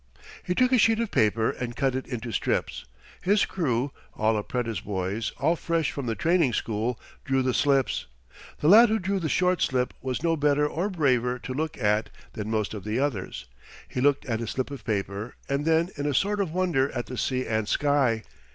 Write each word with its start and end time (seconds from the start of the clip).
He 0.41 0.55
took 0.55 0.71
a 0.71 0.79
sheet 0.79 0.99
of 0.99 1.11
paper 1.11 1.51
and 1.51 1.75
cut 1.75 1.93
it 1.93 2.07
into 2.07 2.31
strips. 2.31 2.85
His 3.21 3.45
crew 3.45 3.91
all 4.15 4.35
apprentice 4.35 4.79
boys, 4.79 5.31
all 5.37 5.55
fresh 5.55 5.91
from 5.91 6.07
the 6.07 6.15
training 6.15 6.53
school 6.53 6.99
drew 7.23 7.43
the 7.43 7.53
slips. 7.53 8.07
The 8.61 8.67
lad 8.67 8.89
who 8.89 8.97
drew 8.97 9.19
the 9.19 9.29
short 9.29 9.61
slip 9.61 9.93
was 10.01 10.23
no 10.23 10.35
better 10.35 10.67
or 10.67 10.89
braver 10.89 11.37
to 11.37 11.53
look 11.53 11.77
at 11.77 12.09
than 12.33 12.49
most 12.49 12.73
of 12.73 12.83
the 12.83 12.97
others. 12.97 13.45
He 13.87 14.01
looked 14.01 14.25
at 14.25 14.39
his 14.39 14.49
slip 14.49 14.71
of 14.71 14.83
paper 14.83 15.35
and 15.47 15.65
then 15.65 15.91
in 15.95 16.07
a 16.07 16.15
sort 16.15 16.41
of 16.41 16.51
wonder 16.51 16.91
at 16.93 17.05
the 17.05 17.15
sea 17.15 17.45
and 17.45 17.67
sky. 17.67 18.23